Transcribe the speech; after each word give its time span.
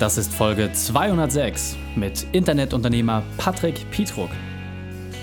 Das 0.00 0.16
ist 0.16 0.32
Folge 0.32 0.72
206 0.72 1.76
mit 1.94 2.26
Internetunternehmer 2.32 3.22
Patrick 3.36 3.84
Pietruk. 3.90 4.30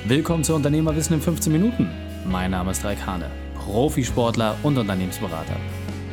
Willkommen 0.05 0.43
zu 0.43 0.53
Unternehmerwissen 0.53 1.15
in 1.15 1.21
15 1.21 1.51
Minuten. 1.51 1.89
Mein 2.27 2.51
Name 2.51 2.69
ist 2.69 2.85
Raik 2.85 3.03
Hane, 3.03 3.31
Profisportler 3.55 4.55
und 4.61 4.77
Unternehmensberater. 4.77 5.55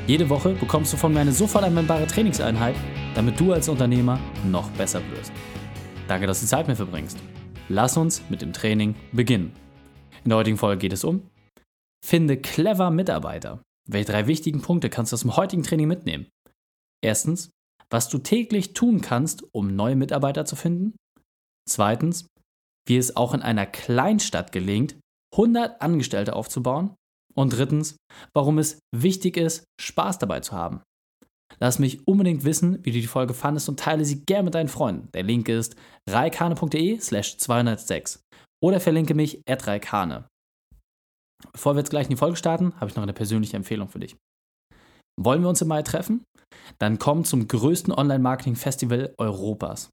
Jede 0.07 0.31
Woche 0.31 0.55
bekommst 0.55 0.95
du 0.95 0.97
von 0.97 1.13
mir 1.13 1.21
eine 1.21 1.33
sofort 1.33 1.63
anwendbare 1.63 2.07
Trainingseinheit, 2.07 2.75
damit 3.15 3.39
du 3.39 3.53
als 3.53 3.69
Unternehmer 3.69 4.19
noch 4.51 4.71
besser 4.71 5.03
wirst. 5.11 5.31
Danke, 6.09 6.27
dass 6.27 6.41
du 6.41 6.47
Zeit 6.47 6.67
mit 6.67 6.79
verbringst. 6.79 7.19
Lass 7.69 7.99
uns 7.99 8.23
mit 8.31 8.41
dem 8.41 8.55
Training 8.55 8.95
beginnen. 9.13 9.53
In 10.25 10.31
der 10.31 10.39
heutigen 10.39 10.57
Folge 10.57 10.79
geht 10.79 10.95
es 10.95 11.05
um 11.05 11.29
Finde 12.03 12.39
clever 12.39 12.91
Mitarbeiter. 12.91 13.61
Welche 13.87 14.11
drei 14.11 14.27
wichtigen 14.27 14.63
Punkte 14.63 14.89
kannst 14.89 15.13
du 15.13 15.17
aus 15.17 15.21
dem 15.21 15.37
heutigen 15.37 15.65
Training 15.65 15.87
mitnehmen? 15.87 16.29
Erstens, 17.03 17.51
was 17.95 18.09
du 18.09 18.19
täglich 18.19 18.73
tun 18.73 19.01
kannst, 19.01 19.45
um 19.55 19.77
neue 19.77 19.95
Mitarbeiter 19.95 20.45
zu 20.45 20.57
finden. 20.57 20.97
Zweitens, 21.71 22.27
wie 22.89 22.97
es 22.97 23.15
auch 23.15 23.33
in 23.35 23.41
einer 23.41 23.67
Kleinstadt 23.67 24.51
gelingt, 24.51 24.97
100 25.33 25.81
Angestellte 25.81 26.35
aufzubauen. 26.35 26.97
Und 27.37 27.51
drittens, 27.51 27.97
warum 28.35 28.59
es 28.59 28.81
wichtig 28.93 29.37
ist, 29.37 29.63
Spaß 29.81 30.19
dabei 30.19 30.41
zu 30.41 30.55
haben. 30.55 30.83
Lass 31.61 31.79
mich 31.79 32.05
unbedingt 32.09 32.43
wissen, 32.43 32.85
wie 32.85 32.91
du 32.91 33.01
die 33.01 33.07
Folge 33.07 33.33
fandest 33.33 33.69
und 33.69 33.79
teile 33.79 34.05
sie 34.05 34.25
gern 34.27 34.45
mit 34.45 34.57
deinen 34.57 34.69
Freunden. 34.69 35.09
Der 35.15 35.23
Link 35.23 35.49
ist 35.49 35.77
reikane.de 36.11 36.99
slash 36.99 37.37
206 37.39 38.25
oder 38.61 38.81
verlinke 38.81 39.15
mich 39.15 39.41
at 39.49 39.69
reikane. 39.69 40.27
Bevor 41.53 41.77
wir 41.77 41.79
jetzt 41.79 41.91
gleich 41.91 42.07
in 42.07 42.11
die 42.11 42.17
Folge 42.17 42.37
starten, 42.37 42.75
habe 42.81 42.91
ich 42.91 42.97
noch 42.97 43.05
eine 43.05 43.13
persönliche 43.13 43.57
Empfehlung 43.57 43.89
für 43.89 44.01
dich. 44.01 44.17
Wollen 45.25 45.43
wir 45.43 45.49
uns 45.49 45.63
im 45.63 45.69
Mai 45.69 45.83
treffen? 45.83 46.23
Dann 46.79 46.99
komm 46.99 47.25
zum 47.25 47.49
größten 47.49 47.95
Online-Marketing-Festival 47.95 49.15
Europas. 49.17 49.89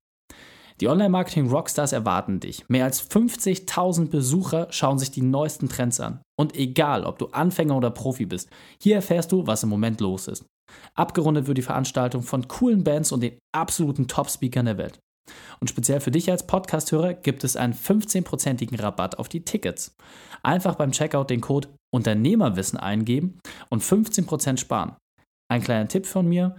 Die 0.81 0.87
Online-Marketing-Rockstars 0.87 1.93
erwarten 1.93 2.39
dich. 2.39 2.67
Mehr 2.67 2.85
als 2.85 3.07
50.000 3.09 4.09
Besucher 4.09 4.67
schauen 4.71 4.99
sich 4.99 5.11
die 5.11 5.21
neuesten 5.21 5.69
Trends 5.69 5.99
an. 5.99 6.21
Und 6.37 6.55
egal, 6.55 7.05
ob 7.05 7.19
du 7.19 7.27
Anfänger 7.27 7.77
oder 7.77 7.91
Profi 7.91 8.25
bist, 8.25 8.49
hier 8.81 8.95
erfährst 8.95 9.31
du, 9.31 9.47
was 9.47 9.63
im 9.63 9.69
Moment 9.69 10.01
los 10.01 10.27
ist. 10.27 10.43
Abgerundet 10.95 11.47
wird 11.47 11.57
die 11.57 11.63
Veranstaltung 11.63 12.23
von 12.23 12.47
coolen 12.47 12.83
Bands 12.83 13.11
und 13.11 13.21
den 13.21 13.37
absoluten 13.55 14.07
Top-Speakern 14.07 14.65
der 14.65 14.77
Welt. 14.77 14.99
Und 15.59 15.69
speziell 15.69 16.01
für 16.01 16.11
dich 16.11 16.29
als 16.29 16.47
Podcast-Hörer 16.47 17.13
gibt 17.13 17.43
es 17.43 17.55
einen 17.55 17.73
15%igen 17.73 18.79
Rabatt 18.79 19.19
auf 19.19 19.29
die 19.29 19.45
Tickets. 19.45 19.95
Einfach 20.43 20.75
beim 20.75 20.91
Checkout 20.91 21.29
den 21.29 21.41
Code 21.41 21.69
Unternehmerwissen 21.93 22.79
eingeben 22.79 23.39
und 23.69 23.83
15% 23.83 24.57
sparen. 24.57 24.95
Ein 25.51 25.61
kleiner 25.61 25.89
Tipp 25.89 26.05
von 26.05 26.29
mir, 26.29 26.55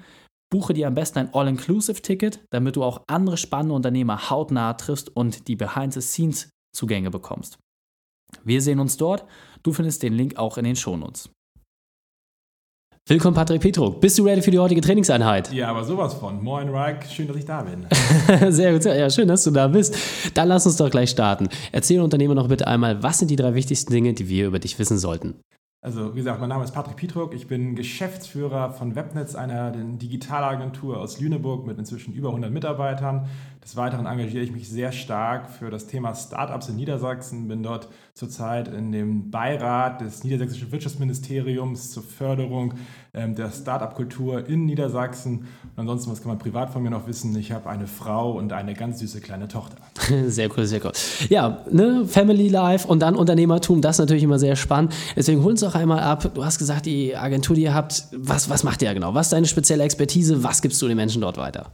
buche 0.52 0.74
dir 0.74 0.86
am 0.86 0.92
besten 0.94 1.20
ein 1.20 1.32
All-Inclusive-Ticket, 1.32 2.44
damit 2.50 2.76
du 2.76 2.84
auch 2.84 3.00
andere 3.06 3.38
spannende 3.38 3.74
Unternehmer 3.74 4.28
hautnah 4.28 4.74
triffst 4.74 5.16
und 5.16 5.48
die 5.48 5.56
Behind-the-Scenes-Zugänge 5.56 7.10
bekommst. 7.10 7.56
Wir 8.44 8.60
sehen 8.60 8.80
uns 8.80 8.98
dort. 8.98 9.24
Du 9.62 9.72
findest 9.72 10.02
den 10.02 10.12
Link 10.12 10.36
auch 10.36 10.58
in 10.58 10.64
den 10.64 10.76
Shownotes. 10.76 11.30
Willkommen, 13.08 13.34
Patrick 13.34 13.62
Petruk. 13.62 13.98
Bist 14.02 14.18
du 14.18 14.24
ready 14.24 14.42
für 14.42 14.50
die 14.50 14.58
heutige 14.58 14.82
Trainingseinheit? 14.82 15.50
Ja, 15.54 15.68
aber 15.68 15.84
sowas 15.84 16.12
von. 16.12 16.44
Moin, 16.44 16.68
Raik. 16.68 17.06
Schön, 17.06 17.28
dass 17.28 17.36
ich 17.38 17.46
da 17.46 17.62
bin. 17.62 17.86
sehr 18.52 18.74
gut. 18.74 18.84
Ja, 18.84 19.08
schön, 19.08 19.26
dass 19.26 19.42
du 19.44 19.52
da 19.52 19.68
bist. 19.68 19.96
Dann 20.34 20.48
lass 20.48 20.66
uns 20.66 20.76
doch 20.76 20.90
gleich 20.90 21.08
starten. 21.08 21.48
Erzähl 21.72 21.98
Unternehmer 22.02 22.34
noch 22.34 22.48
bitte 22.48 22.66
einmal, 22.66 23.02
was 23.02 23.20
sind 23.20 23.30
die 23.30 23.36
drei 23.36 23.54
wichtigsten 23.54 23.90
Dinge, 23.90 24.12
die 24.12 24.28
wir 24.28 24.48
über 24.48 24.58
dich 24.58 24.78
wissen 24.78 24.98
sollten? 24.98 25.40
Also, 25.84 26.12
wie 26.14 26.18
gesagt, 26.18 26.38
mein 26.38 26.48
Name 26.48 26.62
ist 26.62 26.70
Patrick 26.70 26.94
Pietruk. 26.94 27.34
Ich 27.34 27.48
bin 27.48 27.74
Geschäftsführer 27.74 28.70
von 28.70 28.94
Webnetz, 28.94 29.34
einer 29.34 29.72
Digitalagentur 29.72 31.00
aus 31.00 31.18
Lüneburg 31.18 31.66
mit 31.66 31.76
inzwischen 31.76 32.14
über 32.14 32.28
100 32.28 32.52
Mitarbeitern. 32.52 33.28
Des 33.64 33.76
Weiteren 33.76 34.06
engagiere 34.06 34.44
ich 34.44 34.52
mich 34.52 34.68
sehr 34.68 34.92
stark 34.92 35.50
für 35.50 35.70
das 35.70 35.88
Thema 35.88 36.14
Startups 36.14 36.68
in 36.68 36.76
Niedersachsen. 36.76 37.48
Bin 37.48 37.64
dort 37.64 37.88
zurzeit 38.14 38.68
in 38.68 38.92
dem 38.92 39.30
Beirat 39.30 40.00
des 40.00 40.22
Niedersächsischen 40.22 40.70
Wirtschaftsministeriums 40.70 41.90
zur 41.90 42.02
Förderung 42.02 42.74
ähm, 43.14 43.34
der 43.34 43.50
Startup-Kultur 43.50 44.48
in 44.48 44.66
Niedersachsen. 44.66 45.40
Und 45.40 45.78
ansonsten, 45.78 46.12
was 46.12 46.20
kann 46.20 46.28
man 46.28 46.38
privat 46.38 46.70
von 46.70 46.82
mir 46.82 46.90
noch 46.90 47.06
wissen? 47.06 47.34
Ich 47.36 47.52
habe 47.52 47.68
eine 47.68 47.86
Frau 47.86 48.32
und 48.32 48.52
eine 48.52 48.74
ganz 48.74 48.98
süße 49.00 49.20
kleine 49.20 49.48
Tochter. 49.48 49.76
Sehr 50.26 50.48
cool, 50.56 50.66
sehr 50.66 50.84
cool. 50.84 50.92
Ja, 51.28 51.64
ne, 51.70 52.04
Family 52.06 52.48
Life 52.48 52.86
und 52.86 53.00
dann 53.00 53.14
Unternehmertum, 53.14 53.80
das 53.80 53.96
ist 53.96 54.00
natürlich 54.00 54.22
immer 54.22 54.38
sehr 54.38 54.56
spannend. 54.56 54.92
Deswegen 55.16 55.42
hol 55.42 55.52
uns 55.52 55.62
doch 55.72 55.80
einmal 55.80 56.00
ab. 56.00 56.34
Du 56.34 56.44
hast 56.44 56.58
gesagt, 56.58 56.86
die 56.86 57.16
Agentur, 57.16 57.56
die 57.56 57.62
ihr 57.62 57.74
habt, 57.74 58.04
was, 58.12 58.48
was 58.50 58.64
macht 58.64 58.82
ihr 58.82 58.92
genau? 58.94 59.14
Was 59.14 59.26
ist 59.26 59.32
deine 59.32 59.46
spezielle 59.46 59.84
Expertise? 59.84 60.42
Was 60.42 60.62
gibst 60.62 60.80
du 60.82 60.88
den 60.88 60.96
Menschen 60.96 61.20
dort 61.22 61.36
weiter? 61.36 61.72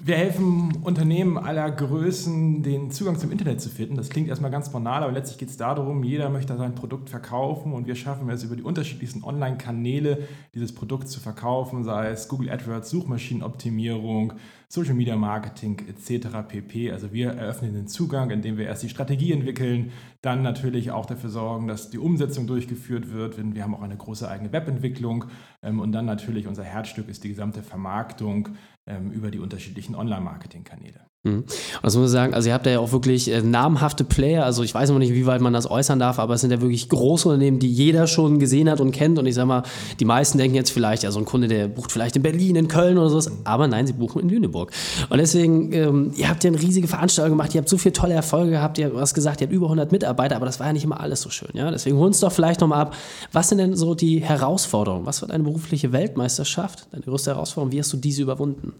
Wir 0.00 0.14
helfen 0.14 0.78
Unternehmen 0.84 1.36
aller 1.36 1.68
Größen, 1.72 2.62
den 2.62 2.92
Zugang 2.92 3.18
zum 3.18 3.32
Internet 3.32 3.60
zu 3.60 3.68
finden. 3.68 3.96
Das 3.96 4.10
klingt 4.10 4.28
erstmal 4.28 4.52
ganz 4.52 4.70
banal, 4.70 5.02
aber 5.02 5.10
letztlich 5.10 5.38
geht 5.38 5.48
es 5.48 5.56
darum, 5.56 6.04
jeder 6.04 6.30
möchte 6.30 6.56
sein 6.56 6.76
Produkt 6.76 7.10
verkaufen 7.10 7.72
und 7.72 7.88
wir 7.88 7.96
schaffen 7.96 8.30
es 8.30 8.44
über 8.44 8.54
die 8.54 8.62
unterschiedlichsten 8.62 9.24
Online-Kanäle, 9.24 10.28
dieses 10.54 10.72
Produkt 10.72 11.08
zu 11.08 11.18
verkaufen, 11.18 11.82
sei 11.82 12.10
es 12.10 12.28
Google 12.28 12.50
AdWords, 12.50 12.90
Suchmaschinenoptimierung, 12.90 14.34
Social 14.70 14.94
Media 14.94 15.16
Marketing 15.16 15.80
etc. 15.88 16.46
pp. 16.46 16.92
Also 16.92 17.12
wir 17.12 17.30
eröffnen 17.30 17.72
den 17.72 17.88
Zugang, 17.88 18.30
indem 18.30 18.58
wir 18.58 18.66
erst 18.66 18.82
die 18.82 18.90
Strategie 18.90 19.32
entwickeln, 19.32 19.92
dann 20.20 20.42
natürlich 20.42 20.90
auch 20.90 21.06
dafür 21.06 21.30
sorgen, 21.30 21.68
dass 21.68 21.88
die 21.88 21.98
Umsetzung 21.98 22.46
durchgeführt 22.46 23.10
wird. 23.10 23.38
Wir 23.54 23.62
haben 23.62 23.74
auch 23.74 23.82
eine 23.82 23.96
große 23.96 24.28
eigene 24.28 24.52
Webentwicklung 24.52 25.24
ähm, 25.62 25.80
und 25.80 25.92
dann 25.92 26.04
natürlich 26.04 26.46
unser 26.46 26.64
Herzstück 26.64 27.08
ist 27.08 27.24
die 27.24 27.30
gesamte 27.30 27.62
Vermarktung 27.62 28.50
ähm, 28.86 29.10
über 29.10 29.30
die 29.30 29.38
unterschiedlichen 29.38 29.94
Online-Marketing-Kanäle. 29.94 31.00
Mhm. 31.28 31.44
Das 31.82 31.94
muss 31.94 32.02
man 32.02 32.08
sagen, 32.08 32.34
also 32.34 32.48
ihr 32.48 32.54
habt 32.54 32.66
ja 32.66 32.78
auch 32.78 32.92
wirklich 32.92 33.30
äh, 33.30 33.42
namhafte 33.42 34.04
Player, 34.04 34.44
also 34.44 34.62
ich 34.62 34.74
weiß 34.74 34.90
noch 34.90 34.98
nicht, 34.98 35.14
wie 35.14 35.26
weit 35.26 35.40
man 35.40 35.52
das 35.52 35.70
äußern 35.70 35.98
darf, 35.98 36.18
aber 36.18 36.34
es 36.34 36.40
sind 36.40 36.50
ja 36.50 36.60
wirklich 36.60 36.88
große 36.88 37.28
Unternehmen, 37.28 37.58
die 37.58 37.70
jeder 37.70 38.06
schon 38.06 38.38
gesehen 38.38 38.70
hat 38.70 38.80
und 38.80 38.92
kennt. 38.92 39.18
Und 39.18 39.26
ich 39.26 39.34
sag 39.34 39.46
mal, 39.46 39.62
die 40.00 40.04
meisten 40.04 40.38
denken 40.38 40.56
jetzt 40.56 40.70
vielleicht, 40.70 41.02
ja 41.02 41.10
so 41.10 41.18
ein 41.18 41.24
Kunde, 41.24 41.48
der 41.48 41.68
bucht 41.68 41.92
vielleicht 41.92 42.16
in 42.16 42.22
Berlin, 42.22 42.56
in 42.56 42.68
Köln 42.68 42.98
oder 42.98 43.10
sowas, 43.10 43.30
aber 43.44 43.66
nein, 43.66 43.86
sie 43.86 43.92
buchen 43.92 44.22
in 44.22 44.28
Lüneburg. 44.28 44.72
Und 45.08 45.18
deswegen, 45.18 45.72
ähm, 45.72 46.12
ihr 46.16 46.28
habt 46.28 46.44
ja 46.44 46.48
eine 46.48 46.60
riesige 46.60 46.88
Veranstaltung 46.88 47.36
gemacht, 47.36 47.54
ihr 47.54 47.60
habt 47.60 47.68
so 47.68 47.78
viele 47.78 47.92
tolle 47.92 48.14
Erfolge 48.14 48.52
gehabt, 48.52 48.78
ihr 48.78 48.92
hast 48.96 49.14
gesagt, 49.14 49.40
ihr 49.40 49.46
habt 49.46 49.54
über 49.54 49.66
100 49.66 49.92
Mitarbeiter, 49.92 50.36
aber 50.36 50.46
das 50.46 50.60
war 50.60 50.66
ja 50.66 50.72
nicht 50.72 50.84
immer 50.84 51.00
alles 51.00 51.22
so 51.22 51.30
schön, 51.30 51.50
ja, 51.54 51.70
deswegen 51.70 51.96
hol 51.96 52.06
uns 52.06 52.20
doch 52.20 52.32
vielleicht 52.32 52.60
nochmal 52.60 52.80
ab, 52.80 52.96
was 53.32 53.48
sind 53.48 53.58
denn 53.58 53.76
so 53.76 53.94
die 53.94 54.20
Herausforderungen, 54.20 55.06
was 55.06 55.22
war 55.22 55.28
deine 55.28 55.44
berufliche 55.44 55.92
Weltmeisterschaft, 55.92 56.86
deine 56.92 57.02
größte 57.02 57.32
Herausforderung, 57.32 57.72
wie 57.72 57.80
hast 57.80 57.92
du 57.92 57.96
diese 57.96 58.22
überwunden? 58.22 58.72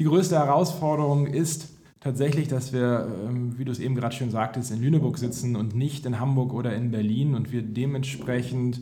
Die 0.00 0.04
größte 0.04 0.36
Herausforderung 0.36 1.28
ist 1.28 1.68
tatsächlich, 2.00 2.48
dass 2.48 2.72
wir, 2.72 3.08
ähm, 3.26 3.58
wie 3.58 3.64
du 3.64 3.70
es 3.70 3.78
eben 3.78 3.94
gerade 3.94 4.14
schon 4.14 4.30
sagtest, 4.30 4.72
in 4.72 4.82
Lüneburg 4.82 5.18
sitzen 5.18 5.54
und 5.54 5.76
nicht 5.76 6.04
in 6.04 6.18
Hamburg 6.18 6.52
oder 6.52 6.74
in 6.74 6.90
Berlin 6.90 7.34
und 7.36 7.52
wir 7.52 7.62
dementsprechend 7.62 8.80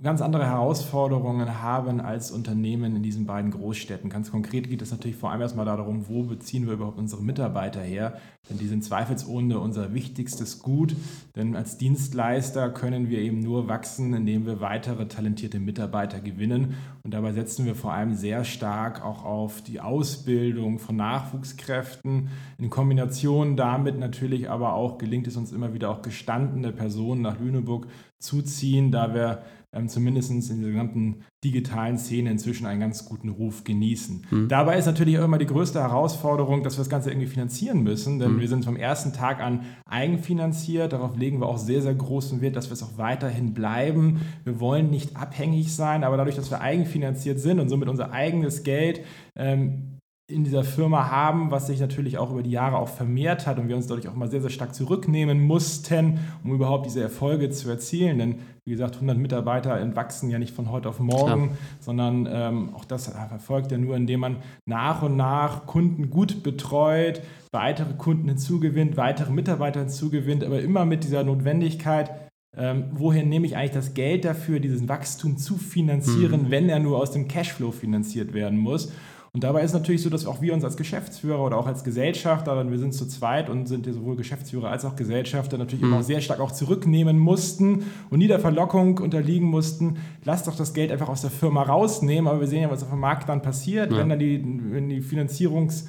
ganz 0.00 0.22
andere 0.22 0.46
Herausforderungen 0.46 1.60
haben 1.60 2.00
als 2.00 2.30
Unternehmen 2.30 2.94
in 2.94 3.02
diesen 3.02 3.26
beiden 3.26 3.50
Großstädten. 3.50 4.10
Ganz 4.10 4.30
konkret 4.30 4.70
geht 4.70 4.80
es 4.80 4.92
natürlich 4.92 5.16
vor 5.16 5.32
allem 5.32 5.40
erstmal 5.40 5.66
darum, 5.66 6.08
wo 6.08 6.22
beziehen 6.22 6.66
wir 6.66 6.74
überhaupt 6.74 6.98
unsere 6.98 7.22
Mitarbeiter 7.22 7.80
her, 7.80 8.18
denn 8.48 8.58
die 8.58 8.68
sind 8.68 8.84
zweifelsohne 8.84 9.58
unser 9.58 9.94
wichtigstes 9.94 10.60
Gut, 10.60 10.94
denn 11.34 11.56
als 11.56 11.78
Dienstleister 11.78 12.70
können 12.70 13.08
wir 13.08 13.18
eben 13.18 13.40
nur 13.40 13.66
wachsen, 13.68 14.14
indem 14.14 14.46
wir 14.46 14.60
weitere 14.60 15.08
talentierte 15.08 15.58
Mitarbeiter 15.58 16.20
gewinnen 16.20 16.74
und 17.08 17.14
dabei 17.14 17.32
setzen 17.32 17.66
wir 17.66 17.74
vor 17.74 17.92
allem 17.92 18.14
sehr 18.14 18.44
stark 18.44 19.04
auch 19.04 19.24
auf 19.24 19.62
die 19.62 19.80
Ausbildung 19.80 20.78
von 20.78 20.94
Nachwuchskräften. 20.96 22.28
In 22.58 22.70
Kombination 22.70 23.56
damit 23.56 23.98
natürlich 23.98 24.50
aber 24.50 24.74
auch 24.74 24.98
gelingt 24.98 25.26
es 25.26 25.36
uns 25.36 25.50
immer 25.50 25.72
wieder 25.74 25.90
auch 25.90 26.02
gestandene 26.02 26.70
Personen 26.70 27.22
nach 27.22 27.40
Lüneburg 27.40 27.86
zuziehen, 28.18 28.90
da 28.90 29.14
wir 29.14 29.42
ähm, 29.72 29.88
zumindest 29.88 30.30
in 30.30 30.62
der 30.62 30.70
gesamten 30.70 31.24
digitalen 31.44 31.98
Szene 31.98 32.30
inzwischen 32.30 32.66
einen 32.66 32.80
ganz 32.80 33.04
guten 33.04 33.28
Ruf 33.28 33.64
genießen. 33.64 34.26
Mhm. 34.30 34.48
Dabei 34.48 34.78
ist 34.78 34.86
natürlich 34.86 35.18
auch 35.18 35.24
immer 35.24 35.36
die 35.36 35.46
größte 35.46 35.80
Herausforderung, 35.80 36.62
dass 36.62 36.76
wir 36.76 36.80
das 36.80 36.88
Ganze 36.88 37.10
irgendwie 37.10 37.28
finanzieren 37.28 37.82
müssen, 37.82 38.18
denn 38.18 38.34
mhm. 38.34 38.40
wir 38.40 38.48
sind 38.48 38.64
vom 38.64 38.76
ersten 38.76 39.12
Tag 39.12 39.40
an 39.40 39.66
eigenfinanziert. 39.84 40.94
Darauf 40.94 41.16
legen 41.16 41.40
wir 41.40 41.46
auch 41.46 41.58
sehr, 41.58 41.82
sehr 41.82 41.94
großen 41.94 42.40
Wert, 42.40 42.56
dass 42.56 42.70
wir 42.70 42.72
es 42.72 42.82
auch 42.82 42.96
weiterhin 42.96 43.52
bleiben. 43.52 44.22
Wir 44.44 44.58
wollen 44.58 44.88
nicht 44.88 45.16
abhängig 45.16 45.74
sein, 45.74 46.02
aber 46.02 46.16
dadurch, 46.16 46.36
dass 46.36 46.50
wir 46.50 46.62
eigenfinanziert 46.62 47.38
sind 47.38 47.60
und 47.60 47.68
somit 47.68 47.88
unser 47.88 48.12
eigenes 48.12 48.62
Geld 48.62 49.02
ähm, 49.36 49.97
in 50.30 50.44
dieser 50.44 50.62
Firma 50.62 51.10
haben, 51.10 51.50
was 51.50 51.68
sich 51.68 51.80
natürlich 51.80 52.18
auch 52.18 52.30
über 52.30 52.42
die 52.42 52.50
Jahre 52.50 52.76
auch 52.76 52.88
vermehrt 52.88 53.46
hat 53.46 53.58
und 53.58 53.68
wir 53.68 53.76
uns 53.76 53.86
dadurch 53.86 54.08
auch 54.08 54.14
mal 54.14 54.30
sehr, 54.30 54.42
sehr 54.42 54.50
stark 54.50 54.74
zurücknehmen 54.74 55.40
mussten, 55.40 56.18
um 56.44 56.52
überhaupt 56.52 56.84
diese 56.84 57.00
Erfolge 57.00 57.48
zu 57.48 57.70
erzielen. 57.70 58.18
Denn 58.18 58.34
wie 58.66 58.72
gesagt, 58.72 58.96
100 58.96 59.16
Mitarbeiter 59.16 59.80
entwachsen 59.80 60.28
ja 60.28 60.38
nicht 60.38 60.54
von 60.54 60.70
heute 60.70 60.90
auf 60.90 61.00
morgen, 61.00 61.46
Klar. 61.46 61.58
sondern 61.80 62.28
ähm, 62.30 62.74
auch 62.74 62.84
das 62.84 63.08
erfolgt 63.08 63.72
ja 63.72 63.78
nur, 63.78 63.96
indem 63.96 64.20
man 64.20 64.36
nach 64.66 65.02
und 65.02 65.16
nach 65.16 65.64
Kunden 65.64 66.10
gut 66.10 66.42
betreut, 66.42 67.22
weitere 67.50 67.94
Kunden 67.94 68.28
hinzugewinnt, 68.28 68.98
weitere 68.98 69.32
Mitarbeiter 69.32 69.80
hinzugewinnt, 69.80 70.44
aber 70.44 70.60
immer 70.60 70.84
mit 70.84 71.04
dieser 71.04 71.24
Notwendigkeit, 71.24 72.10
ähm, 72.54 72.90
woher 72.92 73.24
nehme 73.24 73.46
ich 73.46 73.56
eigentlich 73.56 73.70
das 73.70 73.94
Geld 73.94 74.26
dafür, 74.26 74.60
diesen 74.60 74.90
Wachstum 74.90 75.38
zu 75.38 75.56
finanzieren, 75.56 76.44
mhm. 76.44 76.50
wenn 76.50 76.68
er 76.68 76.80
nur 76.80 76.98
aus 76.98 77.12
dem 77.12 77.28
Cashflow 77.28 77.72
finanziert 77.72 78.34
werden 78.34 78.58
muss. 78.58 78.92
Und 79.32 79.44
dabei 79.44 79.62
ist 79.62 79.74
natürlich 79.74 80.02
so, 80.02 80.10
dass 80.10 80.26
auch 80.26 80.40
wir 80.40 80.54
uns 80.54 80.64
als 80.64 80.76
Geschäftsführer 80.76 81.44
oder 81.44 81.58
auch 81.58 81.66
als 81.66 81.84
Gesellschafter, 81.84 82.70
wir 82.70 82.78
sind 82.78 82.94
zu 82.94 83.06
zweit 83.06 83.50
und 83.50 83.66
sind 83.66 83.86
ja 83.86 83.92
sowohl 83.92 84.16
Geschäftsführer 84.16 84.70
als 84.70 84.84
auch 84.84 84.96
Gesellschafter, 84.96 85.58
natürlich 85.58 85.84
mhm. 85.84 85.92
immer 85.92 86.02
sehr 86.02 86.20
stark 86.20 86.40
auch 86.40 86.52
zurücknehmen 86.52 87.18
mussten 87.18 87.84
und 88.10 88.18
nie 88.18 88.28
der 88.28 88.40
Verlockung 88.40 88.98
unterliegen 88.98 89.46
mussten, 89.46 89.96
lasst 90.24 90.46
doch 90.46 90.56
das 90.56 90.72
Geld 90.72 90.90
einfach 90.90 91.08
aus 91.08 91.20
der 91.20 91.30
Firma 91.30 91.62
rausnehmen. 91.62 92.26
Aber 92.26 92.40
wir 92.40 92.48
sehen 92.48 92.62
ja, 92.62 92.70
was 92.70 92.82
auf 92.82 92.90
dem 92.90 93.00
Markt 93.00 93.28
dann 93.28 93.42
passiert, 93.42 93.92
ja. 93.92 93.98
wenn 93.98 94.08
dann 94.08 94.18
die, 94.18 94.42
wenn 94.70 94.88
die 94.88 95.02
Finanzierungs- 95.02 95.84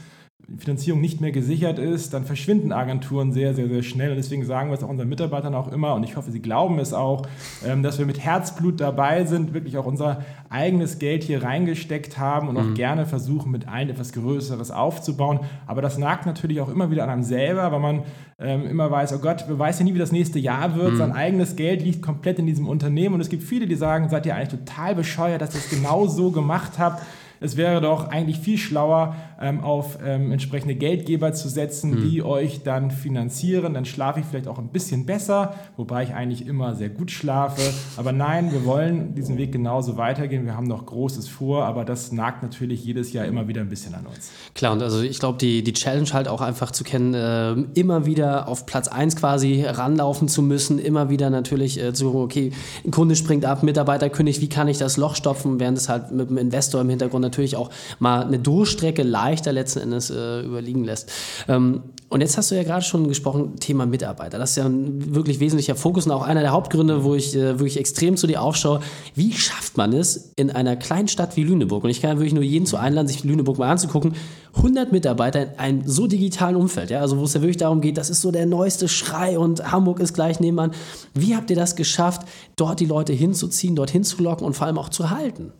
Finanzierung 0.57 0.99
nicht 1.01 1.21
mehr 1.21 1.31
gesichert 1.31 1.79
ist, 1.79 2.13
dann 2.13 2.25
verschwinden 2.25 2.71
Agenturen 2.71 3.31
sehr, 3.31 3.53
sehr, 3.53 3.67
sehr 3.67 3.83
schnell. 3.83 4.11
Und 4.11 4.17
deswegen 4.17 4.45
sagen 4.45 4.69
wir 4.69 4.77
es 4.77 4.83
auch 4.83 4.89
unseren 4.89 5.09
Mitarbeitern 5.09 5.53
auch 5.53 5.71
immer, 5.71 5.93
und 5.95 6.03
ich 6.03 6.15
hoffe, 6.15 6.31
sie 6.31 6.41
glauben 6.41 6.79
es 6.79 6.93
auch, 6.93 7.23
ähm, 7.65 7.83
dass 7.83 7.99
wir 7.99 8.05
mit 8.05 8.19
Herzblut 8.19 8.79
dabei 8.79 9.25
sind, 9.25 9.53
wirklich 9.53 9.77
auch 9.77 9.85
unser 9.85 10.23
eigenes 10.49 10.99
Geld 10.99 11.23
hier 11.23 11.43
reingesteckt 11.43 12.17
haben 12.17 12.47
und 12.47 12.57
auch 12.57 12.63
mhm. 12.63 12.73
gerne 12.73 13.05
versuchen, 13.05 13.51
mit 13.51 13.67
allen 13.67 13.89
etwas 13.89 14.13
Größeres 14.13 14.71
aufzubauen. 14.71 15.41
Aber 15.67 15.81
das 15.81 15.97
nagt 15.97 16.25
natürlich 16.25 16.61
auch 16.61 16.69
immer 16.69 16.89
wieder 16.89 17.03
an 17.03 17.09
einem 17.09 17.23
selber, 17.23 17.71
weil 17.71 17.79
man 17.79 18.03
ähm, 18.39 18.65
immer 18.65 18.89
weiß, 18.89 19.13
oh 19.13 19.19
Gott, 19.19 19.45
man 19.47 19.59
weiß 19.59 19.79
ja 19.79 19.85
nie, 19.85 19.93
wie 19.93 19.99
das 19.99 20.11
nächste 20.11 20.39
Jahr 20.39 20.75
wird. 20.75 20.93
Mhm. 20.93 20.97
Sein 20.97 21.11
eigenes 21.11 21.55
Geld 21.55 21.83
liegt 21.83 22.01
komplett 22.01 22.39
in 22.39 22.47
diesem 22.47 22.67
Unternehmen. 22.67 23.15
Und 23.15 23.21
es 23.21 23.29
gibt 23.29 23.43
viele, 23.43 23.67
die 23.67 23.75
sagen, 23.75 24.09
seid 24.09 24.25
ihr 24.25 24.35
eigentlich 24.35 24.59
total 24.59 24.95
bescheuert, 24.95 25.41
dass 25.41 25.53
ihr 25.53 25.59
es 25.59 25.69
genau 25.69 26.07
so 26.07 26.31
gemacht 26.31 26.79
habt 26.79 27.03
es 27.41 27.57
wäre 27.57 27.81
doch 27.81 28.09
eigentlich 28.09 28.39
viel 28.39 28.57
schlauer, 28.57 29.15
ähm, 29.41 29.61
auf 29.61 29.99
ähm, 30.03 30.31
entsprechende 30.31 30.75
Geldgeber 30.75 31.33
zu 31.33 31.47
setzen, 31.47 31.91
mhm. 31.91 32.09
die 32.09 32.23
euch 32.23 32.63
dann 32.63 32.91
finanzieren. 32.91 33.73
Dann 33.73 33.85
schlafe 33.85 34.19
ich 34.19 34.25
vielleicht 34.25 34.47
auch 34.47 34.59
ein 34.59 34.69
bisschen 34.69 35.05
besser, 35.05 35.55
wobei 35.77 36.03
ich 36.03 36.13
eigentlich 36.13 36.45
immer 36.45 36.75
sehr 36.75 36.89
gut 36.89 37.11
schlafe. 37.11 37.61
Aber 37.97 38.11
nein, 38.11 38.51
wir 38.51 38.65
wollen 38.65 39.15
diesen 39.15 39.37
Weg 39.37 39.51
genauso 39.51 39.97
weitergehen. 39.97 40.45
Wir 40.45 40.57
haben 40.57 40.67
noch 40.67 40.85
Großes 40.85 41.27
vor, 41.29 41.65
aber 41.65 41.85
das 41.85 42.11
nagt 42.11 42.43
natürlich 42.43 42.83
jedes 42.83 43.13
Jahr 43.13 43.25
immer 43.25 43.47
wieder 43.47 43.61
ein 43.61 43.69
bisschen 43.69 43.95
an 43.95 44.05
uns. 44.05 44.31
Klar, 44.55 44.73
und 44.73 44.83
also 44.83 45.01
ich 45.01 45.19
glaube, 45.19 45.37
die, 45.37 45.63
die 45.63 45.73
Challenge 45.73 46.09
halt 46.11 46.27
auch 46.27 46.41
einfach 46.41 46.71
zu 46.71 46.83
kennen, 46.83 47.13
äh, 47.13 47.79
immer 47.79 48.05
wieder 48.05 48.47
auf 48.47 48.65
Platz 48.65 48.87
1 48.87 49.15
quasi 49.15 49.63
ranlaufen 49.63 50.27
zu 50.27 50.41
müssen, 50.41 50.79
immer 50.79 51.09
wieder 51.09 51.29
natürlich 51.29 51.81
äh, 51.81 51.93
zu, 51.93 52.13
okay, 52.15 52.51
ein 52.85 52.91
Kunde 52.91 53.15
springt 53.15 53.45
ab, 53.45 53.63
Mitarbeiter 53.63 54.09
kündigt, 54.09 54.41
wie 54.41 54.49
kann 54.49 54.67
ich 54.67 54.77
das 54.77 54.97
Loch 54.97 55.15
stopfen, 55.15 55.59
während 55.59 55.77
es 55.77 55.87
halt 55.87 56.11
mit 56.11 56.29
dem 56.29 56.37
Investor 56.37 56.81
im 56.81 56.89
Hintergrund 56.89 57.28
natürlich 57.29 57.55
auch 57.55 57.69
mal 57.99 58.23
eine 58.23 58.39
Durchstrecke 58.39 59.03
leichter 59.03 59.51
letzten 59.51 59.79
Endes 59.79 60.09
äh, 60.09 60.41
überliegen 60.41 60.83
lässt. 60.83 61.11
Ähm, 61.47 61.83
und 62.09 62.21
jetzt 62.21 62.37
hast 62.37 62.49
du 62.49 62.55
ja 62.55 62.63
gerade 62.63 62.83
schon 62.83 63.07
gesprochen, 63.07 63.57
Thema 63.59 63.85
Mitarbeiter. 63.85 64.39
Das 64.39 64.51
ist 64.51 64.55
ja 64.55 64.65
ein 64.65 65.13
wirklich 65.13 65.39
wesentlicher 65.39 65.75
Fokus 65.75 66.07
und 66.07 66.11
auch 66.11 66.23
einer 66.23 66.41
der 66.41 66.51
Hauptgründe, 66.51 67.03
wo 67.03 67.13
ich 67.13 67.35
äh, 67.35 67.59
wirklich 67.59 67.77
extrem 67.77 68.17
zu 68.17 68.25
dir 68.25 68.41
aufschaue. 68.41 68.79
Wie 69.13 69.31
schafft 69.33 69.77
man 69.77 69.93
es 69.93 70.31
in 70.35 70.49
einer 70.49 70.75
kleinen 70.75 71.07
Stadt 71.07 71.37
wie 71.37 71.43
Lüneburg? 71.43 71.83
Und 71.83 71.91
ich 71.91 72.01
kann 72.01 72.17
wirklich 72.17 72.33
nur 72.33 72.43
jeden 72.43 72.65
zu 72.65 72.77
einladen, 72.77 73.07
sich 73.07 73.23
Lüneburg 73.23 73.59
mal 73.59 73.69
anzugucken. 73.69 74.13
100 74.55 74.91
Mitarbeiter 74.91 75.43
in 75.43 75.59
einem 75.59 75.81
so 75.85 76.07
digitalen 76.07 76.55
Umfeld, 76.55 76.89
ja, 76.89 76.99
also 76.99 77.19
wo 77.19 77.23
es 77.23 77.35
ja 77.35 77.41
wirklich 77.41 77.57
darum 77.57 77.81
geht, 77.81 77.97
das 77.97 78.09
ist 78.09 78.21
so 78.21 78.31
der 78.31 78.47
neueste 78.47 78.87
Schrei 78.87 79.37
und 79.37 79.71
Hamburg 79.71 79.99
ist 79.99 80.15
gleich 80.15 80.39
nebenan. 80.39 80.71
Wie 81.13 81.35
habt 81.35 81.51
ihr 81.51 81.55
das 81.55 81.75
geschafft, 81.75 82.23
dort 82.55 82.79
die 82.79 82.87
Leute 82.87 83.13
hinzuziehen, 83.13 83.75
dort 83.75 83.91
hinzulocken 83.91 84.45
und 84.45 84.55
vor 84.55 84.65
allem 84.65 84.79
auch 84.79 84.89
zu 84.89 85.11
halten? 85.11 85.53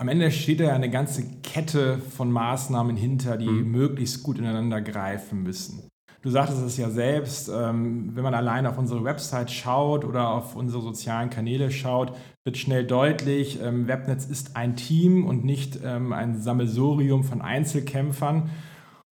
Am 0.00 0.08
Ende 0.08 0.30
steht 0.30 0.60
da 0.60 0.72
eine 0.72 0.88
ganze 0.88 1.22
Kette 1.42 1.98
von 1.98 2.32
Maßnahmen 2.32 2.96
hinter, 2.96 3.36
die 3.36 3.46
mhm. 3.46 3.70
möglichst 3.70 4.22
gut 4.22 4.38
ineinander 4.38 4.80
greifen 4.80 5.42
müssen. 5.42 5.90
Du 6.22 6.30
sagtest 6.30 6.62
es 6.62 6.78
ja 6.78 6.88
selbst, 6.88 7.50
ähm, 7.54 8.10
wenn 8.14 8.22
man 8.24 8.32
allein 8.32 8.66
auf 8.66 8.78
unsere 8.78 9.04
Website 9.04 9.50
schaut 9.50 10.06
oder 10.06 10.30
auf 10.30 10.56
unsere 10.56 10.82
sozialen 10.82 11.28
Kanäle 11.28 11.70
schaut, 11.70 12.14
wird 12.44 12.56
schnell 12.56 12.86
deutlich, 12.86 13.60
ähm, 13.62 13.88
Webnetz 13.88 14.24
ist 14.24 14.56
ein 14.56 14.74
Team 14.74 15.26
und 15.26 15.44
nicht 15.44 15.78
ähm, 15.84 16.14
ein 16.14 16.40
Sammelsurium 16.40 17.22
von 17.22 17.42
Einzelkämpfern. 17.42 18.48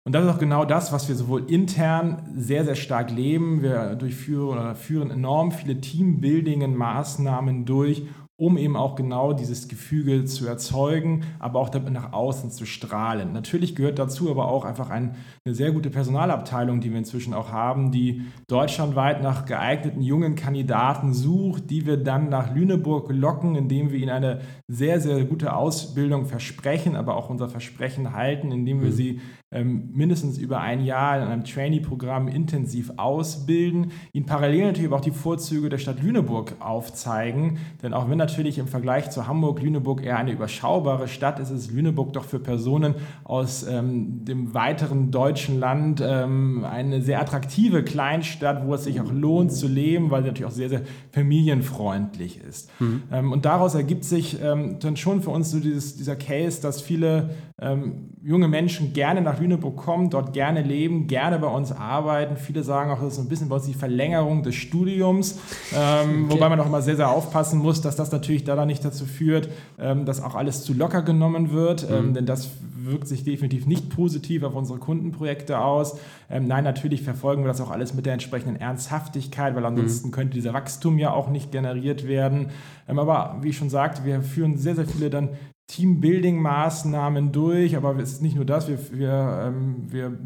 Und 0.04 0.12
das 0.12 0.24
ist 0.24 0.30
auch 0.30 0.38
genau 0.38 0.64
das, 0.64 0.92
was 0.92 1.08
wir 1.08 1.16
sowohl 1.16 1.50
intern 1.50 2.22
sehr, 2.36 2.64
sehr 2.64 2.76
stark 2.76 3.10
leben. 3.10 3.60
Wir 3.60 3.96
durchführen 3.96 4.58
oder 4.58 4.76
führen 4.76 5.10
enorm 5.10 5.50
viele 5.50 5.80
Teambuilding-Maßnahmen 5.80 7.64
durch, 7.64 8.04
um 8.38 8.58
eben 8.58 8.76
auch 8.76 8.96
genau 8.96 9.32
dieses 9.32 9.66
Gefüge 9.66 10.26
zu 10.26 10.46
erzeugen, 10.46 11.24
aber 11.38 11.58
auch 11.58 11.70
damit 11.70 11.94
nach 11.94 12.12
außen 12.12 12.50
zu 12.50 12.66
strahlen. 12.66 13.32
Natürlich 13.32 13.74
gehört 13.74 13.98
dazu 13.98 14.30
aber 14.30 14.48
auch 14.48 14.66
einfach 14.66 14.90
ein, 14.90 15.14
eine 15.46 15.54
sehr 15.54 15.72
gute 15.72 15.88
Personalabteilung, 15.88 16.80
die 16.80 16.90
wir 16.90 16.98
inzwischen 16.98 17.32
auch 17.32 17.50
haben, 17.50 17.92
die 17.92 18.22
deutschlandweit 18.46 19.22
nach 19.22 19.46
geeigneten 19.46 20.02
jungen 20.02 20.34
Kandidaten 20.34 21.14
sucht, 21.14 21.70
die 21.70 21.86
wir 21.86 21.96
dann 21.96 22.28
nach 22.28 22.54
Lüneburg 22.54 23.10
locken, 23.10 23.54
indem 23.54 23.90
wir 23.90 23.98
ihnen 23.98 24.10
eine 24.10 24.40
sehr, 24.68 25.00
sehr 25.00 25.24
gute 25.24 25.56
Ausbildung 25.56 26.26
versprechen, 26.26 26.94
aber 26.94 27.16
auch 27.16 27.30
unser 27.30 27.48
Versprechen 27.48 28.12
halten, 28.12 28.52
indem 28.52 28.82
wir 28.82 28.90
mhm. 28.90 28.94
sie 28.94 29.20
ähm, 29.52 29.90
mindestens 29.94 30.38
über 30.38 30.60
ein 30.60 30.84
Jahr 30.84 31.16
in 31.16 31.28
einem 31.28 31.44
Trainee-Programm 31.44 32.28
intensiv 32.28 32.92
ausbilden, 32.96 33.92
ihnen 34.12 34.26
parallel 34.26 34.66
natürlich 34.66 34.88
aber 34.88 34.96
auch 34.96 35.00
die 35.04 35.12
Vorzüge 35.12 35.68
der 35.68 35.78
Stadt 35.78 36.02
Lüneburg 36.02 36.56
aufzeigen. 36.60 37.58
Denn 37.82 37.94
auch 37.94 38.10
wenn 38.10 38.18
natürlich 38.26 38.58
im 38.58 38.66
Vergleich 38.66 39.10
zu 39.10 39.28
Hamburg 39.28 39.62
Lüneburg 39.62 40.04
eher 40.04 40.18
eine 40.18 40.32
überschaubare 40.32 41.06
Stadt 41.06 41.38
ist, 41.38 41.50
ist 41.50 41.70
Lüneburg 41.70 42.12
doch 42.12 42.24
für 42.24 42.40
Personen 42.40 42.96
aus 43.22 43.64
ähm, 43.68 44.24
dem 44.24 44.52
weiteren 44.52 45.12
deutschen 45.12 45.60
Land 45.60 46.02
ähm, 46.04 46.64
eine 46.64 47.02
sehr 47.02 47.20
attraktive 47.20 47.84
Kleinstadt, 47.84 48.66
wo 48.66 48.74
es 48.74 48.82
sich 48.82 49.00
auch 49.00 49.12
lohnt 49.12 49.52
zu 49.52 49.68
leben, 49.68 50.10
weil 50.10 50.22
sie 50.22 50.28
natürlich 50.28 50.50
auch 50.50 50.56
sehr, 50.56 50.68
sehr 50.68 50.82
familienfreundlich 51.12 52.40
ist. 52.40 52.68
Mhm. 52.80 53.02
Ähm, 53.12 53.32
und 53.32 53.44
daraus 53.44 53.76
ergibt 53.76 54.04
sich 54.04 54.38
ähm, 54.42 54.78
dann 54.80 54.96
schon 54.96 55.22
für 55.22 55.30
uns 55.30 55.52
so 55.52 55.60
dieses, 55.60 55.96
dieser 55.96 56.16
Case, 56.16 56.60
dass 56.60 56.82
viele 56.82 57.30
ähm, 57.58 58.10
junge 58.22 58.48
Menschen 58.48 58.92
gerne 58.92 59.22
nach 59.22 59.40
Lüneburg 59.40 59.78
kommen, 59.78 60.10
dort 60.10 60.34
gerne 60.34 60.62
leben, 60.62 61.06
gerne 61.06 61.38
bei 61.38 61.46
uns 61.46 61.72
arbeiten. 61.72 62.36
Viele 62.36 62.62
sagen 62.62 62.90
auch, 62.90 63.00
das 63.00 63.14
ist 63.14 63.18
ein 63.18 63.28
bisschen 63.30 63.48
bei 63.48 63.56
uns 63.56 63.64
die 63.64 63.72
Verlängerung 63.72 64.42
des 64.42 64.54
Studiums, 64.54 65.38
ähm, 65.74 66.24
okay. 66.24 66.34
wobei 66.34 66.50
man 66.50 66.60
auch 66.60 66.66
immer 66.66 66.82
sehr, 66.82 66.96
sehr 66.96 67.08
aufpassen 67.10 67.60
muss, 67.60 67.80
dass 67.80 67.96
das 67.96 68.12
natürlich 68.12 68.44
da 68.44 68.66
nicht 68.66 68.84
dazu 68.84 69.06
führt, 69.06 69.48
ähm, 69.78 70.04
dass 70.04 70.22
auch 70.22 70.34
alles 70.34 70.64
zu 70.64 70.74
locker 70.74 71.00
genommen 71.00 71.50
wird, 71.50 71.86
ähm, 71.90 72.08
mhm. 72.08 72.14
denn 72.14 72.26
das 72.26 72.50
wirkt 72.74 73.08
sich 73.08 73.24
definitiv 73.24 73.66
nicht 73.66 73.88
positiv 73.88 74.42
auf 74.42 74.54
unsere 74.54 74.78
Kundenprojekte 74.78 75.58
aus. 75.58 75.98
Ähm, 76.30 76.46
nein, 76.46 76.62
natürlich 76.62 77.02
verfolgen 77.02 77.42
wir 77.42 77.48
das 77.48 77.60
auch 77.62 77.70
alles 77.70 77.94
mit 77.94 78.04
der 78.04 78.12
entsprechenden 78.12 78.56
Ernsthaftigkeit, 78.56 79.56
weil 79.56 79.64
ansonsten 79.64 80.08
mhm. 80.08 80.12
könnte 80.12 80.34
dieser 80.34 80.52
Wachstum 80.52 80.98
ja 80.98 81.12
auch 81.12 81.30
nicht 81.30 81.52
generiert 81.52 82.06
werden. 82.06 82.50
Ähm, 82.86 82.98
aber 82.98 83.38
wie 83.40 83.48
ich 83.48 83.56
schon 83.56 83.70
sagte, 83.70 84.04
wir 84.04 84.20
führen 84.20 84.58
sehr, 84.58 84.74
sehr 84.74 84.86
viele 84.86 85.08
dann 85.08 85.30
Teambuilding-Maßnahmen 85.68 87.32
durch, 87.32 87.76
aber 87.76 87.96
es 87.96 88.12
ist 88.12 88.22
nicht 88.22 88.36
nur 88.36 88.44
das, 88.44 88.68
wir, 88.68 88.78
wir, 88.92 89.42
ähm, 89.46 89.86
wir 89.88 90.18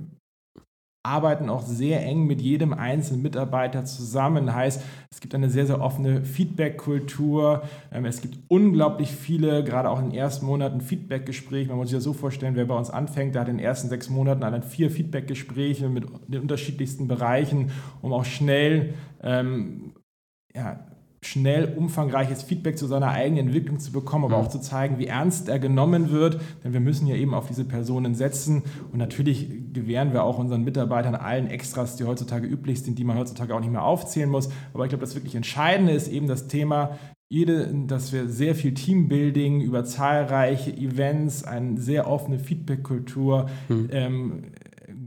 arbeiten 1.03 1.49
auch 1.49 1.63
sehr 1.63 2.05
eng 2.05 2.27
mit 2.27 2.43
jedem 2.43 2.75
einzelnen 2.75 3.23
Mitarbeiter 3.23 3.87
zusammen. 3.87 4.55
Heißt, 4.55 4.83
es 5.11 5.21
gibt 5.21 5.35
eine 5.35 5.49
sehr, 5.49 5.67
sehr 5.67 5.81
offene 5.81 6.25
Feedback-Kultur. 6.25 7.63
Ähm, 7.91 8.05
es 8.05 8.21
gibt 8.21 8.39
unglaublich 8.49 9.11
viele, 9.11 9.65
gerade 9.65 9.89
auch 9.89 9.99
in 9.99 10.11
den 10.11 10.19
ersten 10.19 10.45
Monaten, 10.45 10.83
Feedback-Gespräche. 10.83 11.71
Man 11.71 11.79
muss 11.79 11.89
sich 11.89 11.95
ja 11.95 12.01
so 12.01 12.13
vorstellen, 12.13 12.55
wer 12.55 12.67
bei 12.67 12.77
uns 12.77 12.91
anfängt, 12.91 13.35
der 13.35 13.43
hat 13.43 13.49
in 13.49 13.57
den 13.57 13.65
ersten 13.65 13.89
sechs 13.89 14.11
Monaten 14.11 14.43
allein 14.43 14.63
vier 14.63 14.91
Feedback-Gespräche 14.91 15.89
mit 15.89 16.05
den 16.29 16.43
unterschiedlichsten 16.43 17.09
Bereichen, 17.09 17.71
um 18.03 18.13
auch 18.13 18.27
schnell 18.27 18.93
ähm, 19.23 19.95
ja, 20.55 20.87
schnell 21.23 21.75
umfangreiches 21.77 22.43
Feedback 22.43 22.79
zu 22.79 22.87
seiner 22.87 23.09
eigenen 23.09 23.49
Entwicklung 23.49 23.79
zu 23.79 23.93
bekommen, 23.93 24.25
aber 24.25 24.39
mhm. 24.39 24.45
auch 24.47 24.49
zu 24.49 24.61
zeigen, 24.61 24.99
wie 24.99 25.07
ernst 25.07 25.49
er 25.49 25.59
genommen 25.59 26.11
wird. 26.11 26.41
Denn 26.65 26.73
wir 26.73 26.81
müssen 26.81 27.07
ja 27.07 27.15
eben 27.15 27.35
auf 27.35 27.47
diese 27.47 27.65
Personen 27.65 28.15
setzen. 28.15 28.63
Und 28.91 28.99
natürlich 28.99 29.49
gewähren 29.73 30.13
wir 30.13 30.25
auch 30.25 30.39
unseren 30.39 30.65
Mitarbeitern 30.65 31.15
allen 31.15 31.47
Extras, 31.49 31.97
die 31.97 32.05
heutzutage 32.05 32.47
üblich 32.47 32.83
sind, 32.83 32.99
die 32.99 33.05
man 33.05 33.19
heutzutage 33.19 33.55
auch 33.55 33.61
nicht 33.61 33.73
mehr 33.73 33.85
aufzählen 33.85 34.31
muss. 34.31 34.49
Aber 34.73 34.85
ich 34.85 34.89
glaube, 34.89 35.03
das 35.03 35.15
wirklich 35.15 35.35
Entscheidende 35.35 35.93
ist 35.93 36.09
eben 36.09 36.27
das 36.27 36.49
Thema, 36.49 36.99
jede, 37.33 37.73
dass 37.87 38.13
wir 38.13 38.29
sehr 38.29 38.57
viel 38.57 38.75
Teambuilding 38.75 39.61
über 39.61 39.85
zahlreiche 39.85 40.73
Events, 40.73 41.45
eine 41.45 41.81
sehr 41.81 42.09
offene 42.09 42.41
Feedback-Kultur 42.41 43.49
mhm. 43.69 43.89
ähm, 43.93 44.43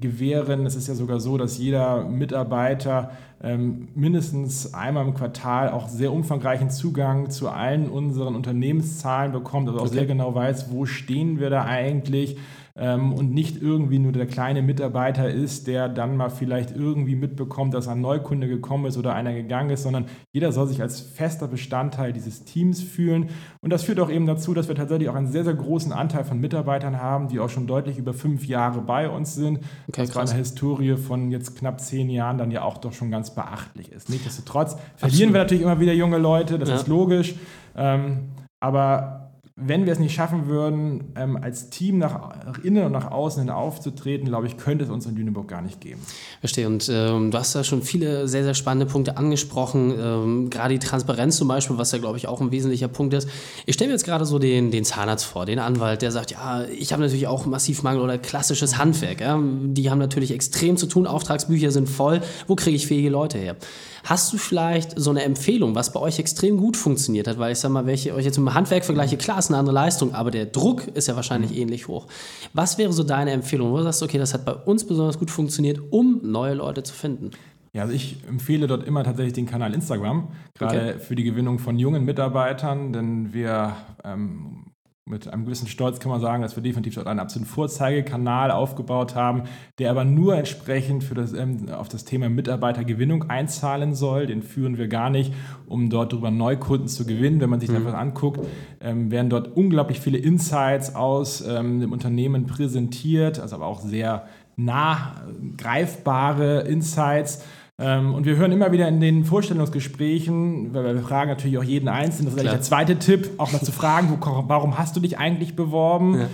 gewähren. 0.03 0.67
Es 0.67 0.75
ist 0.75 0.87
ja 0.87 0.93
sogar 0.93 1.19
so, 1.19 1.37
dass 1.37 1.57
jeder 1.57 2.03
Mitarbeiter 2.03 3.11
ähm, 3.41 3.87
mindestens 3.95 4.73
einmal 4.73 5.07
im 5.07 5.15
Quartal 5.15 5.69
auch 5.69 5.87
sehr 5.87 6.13
umfangreichen 6.13 6.69
Zugang 6.69 7.31
zu 7.31 7.49
allen 7.49 7.89
unseren 7.89 8.35
Unternehmenszahlen 8.35 9.31
bekommt, 9.31 9.69
also 9.69 9.79
auch 9.79 9.85
okay. 9.85 9.95
sehr 9.95 10.05
genau 10.05 10.35
weiß, 10.35 10.71
wo 10.71 10.85
stehen 10.85 11.39
wir 11.39 11.49
da 11.49 11.63
eigentlich 11.63 12.37
ähm, 12.75 13.13
und 13.13 13.31
nicht 13.31 13.61
irgendwie 13.61 13.99
nur 13.99 14.11
der 14.11 14.25
kleine 14.25 14.63
Mitarbeiter 14.63 15.29
ist, 15.29 15.67
der 15.67 15.89
dann 15.89 16.17
mal 16.17 16.29
vielleicht 16.29 16.75
irgendwie 16.75 17.15
mitbekommt, 17.15 17.73
dass 17.75 17.87
ein 17.87 18.01
Neukunde 18.01 18.47
gekommen 18.47 18.85
ist 18.85 18.97
oder 18.97 19.13
einer 19.13 19.33
gegangen 19.33 19.69
ist, 19.69 19.83
sondern 19.83 20.05
jeder 20.31 20.51
soll 20.51 20.67
sich 20.67 20.81
als 20.81 20.99
fester 20.99 21.47
Bestandteil 21.47 22.13
dieses 22.13 22.45
Teams 22.45 22.81
fühlen. 22.81 23.29
Und 23.61 23.71
das 23.71 23.83
führt 23.83 23.99
auch 23.99 24.09
eben 24.09 24.25
dazu, 24.25 24.55
dass 24.55 24.69
wir 24.69 24.75
tatsächlich 24.75 25.07
auch 25.09 25.15
einen 25.15 25.27
sehr, 25.27 25.43
sehr 25.43 25.53
großen 25.53 25.91
Anteil 25.91 26.23
von 26.23 26.39
Mitarbeitern 26.39 26.99
haben, 26.99 27.27
die 27.27 27.39
auch 27.39 27.49
schon 27.49 27.67
deutlich 27.67 27.99
über 27.99 28.13
fünf 28.13 28.47
Jahre 28.47 28.81
bei 28.81 29.07
uns 29.07 29.35
sind. 29.35 29.59
Okay, 29.87 30.05
das 30.07 30.15
war 30.15 30.23
eine 30.23 30.33
Historie 30.33 30.97
von 30.97 31.29
jetzt 31.29 31.55
knapp 31.55 31.79
zehn 31.79 32.09
Jahren 32.09 32.39
dann 32.39 32.49
ja 32.49 32.63
auch 32.63 32.79
doch 32.79 32.93
schon 32.93 33.11
ganz 33.11 33.35
beachtlich 33.35 33.91
ist. 33.91 34.09
Nichtsdestotrotz 34.09 34.77
verlieren 34.95 35.29
Absolut. 35.29 35.33
wir 35.33 35.39
natürlich 35.39 35.63
immer 35.63 35.79
wieder 35.79 35.93
junge 35.93 36.17
Leute, 36.17 36.57
das 36.57 36.69
ja. 36.69 36.75
ist 36.75 36.87
logisch. 36.87 37.35
Ähm, 37.75 38.29
aber 38.59 39.22
wenn 39.55 39.85
wir 39.85 39.93
es 39.93 39.99
nicht 39.99 40.15
schaffen 40.15 40.47
würden, 40.47 41.13
ähm, 41.15 41.37
als 41.37 41.69
Team 41.69 41.99
nach 41.99 42.57
innen 42.63 42.85
und 42.85 42.91
nach 42.91 43.11
außen 43.11 43.39
hin 43.43 43.51
aufzutreten, 43.51 44.27
glaube 44.27 44.47
ich, 44.47 44.57
könnte 44.57 44.83
es 44.83 44.89
uns 44.89 45.05
in 45.05 45.15
Lüneburg 45.15 45.47
gar 45.47 45.61
nicht 45.61 45.79
geben. 45.79 46.01
Verstehe. 46.39 46.65
Und 46.65 46.89
ähm, 46.91 47.29
du 47.29 47.37
hast 47.37 47.53
da 47.53 47.63
schon 47.63 47.83
viele 47.83 48.27
sehr, 48.27 48.43
sehr 48.43 48.55
spannende 48.55 48.87
Punkte 48.87 49.15
angesprochen. 49.15 49.93
Ähm, 49.95 50.49
gerade 50.49 50.73
die 50.73 50.79
Transparenz 50.79 51.37
zum 51.37 51.47
Beispiel, 51.47 51.77
was 51.77 51.91
ja, 51.91 51.99
glaube 51.99 52.17
ich, 52.17 52.27
auch 52.27 52.41
ein 52.41 52.49
wesentlicher 52.51 52.87
Punkt 52.87 53.13
ist. 53.13 53.29
Ich 53.67 53.75
stelle 53.75 53.89
mir 53.89 53.93
jetzt 53.93 54.05
gerade 54.05 54.25
so 54.25 54.39
den, 54.39 54.71
den 54.71 54.85
Zahnarzt 54.85 55.25
vor, 55.25 55.45
den 55.45 55.59
Anwalt, 55.59 56.01
der 56.01 56.11
sagt, 56.11 56.31
ja, 56.31 56.63
ich 56.63 56.91
habe 56.91 57.03
natürlich 57.03 57.27
auch 57.27 57.45
massiv 57.45 57.83
Mangel 57.83 58.01
oder 58.01 58.17
klassisches 58.17 58.79
Handwerk. 58.79 59.21
Ja? 59.21 59.39
Die 59.39 59.91
haben 59.91 59.99
natürlich 59.99 60.31
extrem 60.31 60.77
zu 60.77 60.87
tun, 60.87 61.05
Auftragsbücher 61.05 61.69
sind 61.69 61.87
voll. 61.87 62.21
Wo 62.47 62.55
kriege 62.55 62.75
ich 62.75 62.87
fähige 62.87 63.09
Leute 63.09 63.37
her? 63.37 63.55
Hast 64.03 64.33
du 64.33 64.37
vielleicht 64.37 64.99
so 64.99 65.11
eine 65.11 65.23
Empfehlung, 65.23 65.75
was 65.75 65.93
bei 65.93 65.99
euch 65.99 66.19
extrem 66.19 66.57
gut 66.57 66.75
funktioniert 66.75 67.25
hat? 67.25 67.39
Weil 67.39 67.53
ich 67.53 67.59
sage 67.59 67.73
mal, 67.73 67.87
ich 67.87 68.11
euch 68.11 68.25
jetzt 68.25 68.37
im 68.37 68.53
Handwerk 68.53 68.83
vergleiche, 68.83 69.15
klar 69.15 69.37
ist 69.45 69.51
eine 69.51 69.59
andere 69.59 69.75
Leistung, 69.75 70.13
aber 70.13 70.31
der 70.31 70.45
Druck 70.45 70.87
ist 70.87 71.07
ja 71.07 71.15
wahrscheinlich 71.15 71.51
mhm. 71.51 71.57
ähnlich 71.57 71.87
hoch. 71.87 72.07
Was 72.53 72.77
wäre 72.77 72.93
so 72.93 73.03
deine 73.03 73.31
Empfehlung, 73.31 73.71
wo 73.71 73.77
du 73.77 73.83
sagst, 73.83 74.03
okay, 74.03 74.17
das 74.17 74.33
hat 74.33 74.45
bei 74.45 74.53
uns 74.53 74.85
besonders 74.85 75.19
gut 75.19 75.31
funktioniert, 75.31 75.79
um 75.91 76.19
neue 76.23 76.53
Leute 76.53 76.83
zu 76.83 76.93
finden? 76.93 77.31
Ja, 77.73 77.83
also 77.83 77.93
ich 77.93 78.17
empfehle 78.27 78.67
dort 78.67 78.85
immer 78.85 79.03
tatsächlich 79.03 79.33
den 79.33 79.47
Kanal 79.47 79.73
Instagram, 79.73 80.27
gerade 80.53 80.79
okay. 80.79 80.99
für 80.99 81.15
die 81.15 81.23
Gewinnung 81.23 81.57
von 81.57 81.79
jungen 81.79 82.05
Mitarbeitern, 82.05 82.93
denn 82.93 83.33
wir 83.33 83.75
ähm, 84.03 84.72
mit 85.05 85.27
einem 85.27 85.43
gewissen 85.43 85.67
Stolz 85.67 85.99
kann 85.99 86.11
man 86.11 86.21
sagen, 86.21 86.43
dass 86.43 86.55
wir 86.55 86.63
definitiv 86.63 86.95
dort 86.95 87.07
einen 87.07 87.19
absoluten 87.19 87.49
Vorzeigekanal 87.49 88.51
aufgebaut 88.51 89.15
haben, 89.15 89.43
der 89.77 89.91
aber 89.91 90.05
nur 90.05 90.37
entsprechend 90.37 91.03
für 91.03 91.13
das, 91.13 91.33
ähm, 91.33 91.67
auf 91.69 91.89
das 91.89 92.05
Thema 92.05 92.29
Mitarbeitergewinnung 92.29 93.29
einzahlen 93.29 93.95
soll. 93.95 94.27
Den 94.27 94.41
führen 94.41 94.77
wir 94.77 94.87
gar 94.87 95.09
nicht, 95.09 95.33
um 95.67 95.89
dort 95.89 96.13
darüber 96.13 96.31
Neukunden 96.31 96.87
zu 96.87 97.05
gewinnen. 97.05 97.41
Wenn 97.41 97.49
man 97.49 97.59
sich 97.59 97.69
mhm. 97.69 97.83
das 97.83 97.93
anguckt, 97.93 98.47
ähm, 98.79 99.11
werden 99.11 99.29
dort 99.29 99.57
unglaublich 99.57 99.99
viele 99.99 100.17
Insights 100.17 100.95
aus 100.95 101.41
ähm, 101.45 101.81
dem 101.81 101.91
Unternehmen 101.91 102.47
präsentiert, 102.47 103.39
also 103.39 103.57
aber 103.57 103.65
auch 103.65 103.81
sehr 103.81 104.27
nah 104.55 105.15
greifbare 105.57 106.61
Insights 106.61 107.43
und 107.79 108.25
wir 108.25 108.35
hören 108.35 108.51
immer 108.51 108.71
wieder 108.71 108.87
in 108.87 109.01
den 109.01 109.25
Vorstellungsgesprächen, 109.25 110.75
weil 110.75 110.93
wir 110.93 111.01
fragen 111.01 111.31
natürlich 111.31 111.57
auch 111.57 111.63
jeden 111.63 111.87
Einzelnen, 111.89 112.25
das 112.25 112.35
ist 112.35 112.39
eigentlich 112.39 112.51
der 112.51 112.61
zweite 112.61 112.99
Tipp, 112.99 113.31
auch 113.39 113.51
mal 113.51 113.61
zu 113.61 113.71
fragen, 113.71 114.09
wo, 114.11 114.43
warum 114.47 114.77
hast 114.77 114.95
du 114.95 114.99
dich 114.99 115.17
eigentlich 115.17 115.55
beworben? 115.55 116.19
Ja. 116.19 116.27